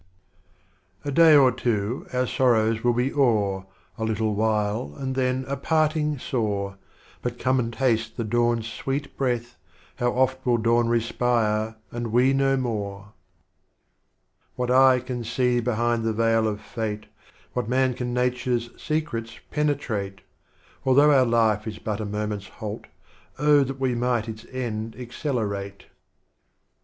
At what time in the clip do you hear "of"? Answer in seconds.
16.47-16.61